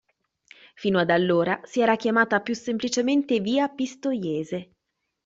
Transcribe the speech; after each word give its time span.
Fino 0.73 0.97
ad 0.97 1.11
allora 1.11 1.59
si 1.63 1.79
era 1.79 1.95
chiamata 1.95 2.41
più 2.41 2.55
semplicemente 2.55 3.39
via 3.39 3.67
Pistoiese. 3.67 4.71